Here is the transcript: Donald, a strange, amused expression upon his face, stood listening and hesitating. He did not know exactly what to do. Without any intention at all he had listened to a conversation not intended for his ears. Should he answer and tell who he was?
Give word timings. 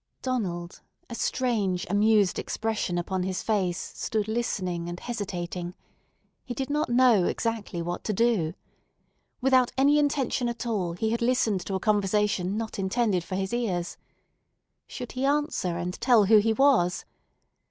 Donald, 0.23 0.81
a 1.11 1.13
strange, 1.13 1.85
amused 1.87 2.39
expression 2.39 2.97
upon 2.97 3.21
his 3.21 3.43
face, 3.43 3.93
stood 3.95 4.27
listening 4.27 4.89
and 4.89 4.99
hesitating. 4.99 5.75
He 6.43 6.55
did 6.55 6.71
not 6.71 6.89
know 6.89 7.25
exactly 7.25 7.83
what 7.83 8.03
to 8.05 8.11
do. 8.13 8.55
Without 9.41 9.71
any 9.77 9.99
intention 9.99 10.49
at 10.49 10.65
all 10.65 10.93
he 10.93 11.11
had 11.11 11.21
listened 11.21 11.61
to 11.67 11.75
a 11.75 11.79
conversation 11.79 12.57
not 12.57 12.79
intended 12.79 13.23
for 13.23 13.35
his 13.35 13.53
ears. 13.53 13.97
Should 14.87 15.11
he 15.11 15.23
answer 15.23 15.77
and 15.77 16.01
tell 16.01 16.25
who 16.25 16.39
he 16.39 16.53
was? 16.53 17.05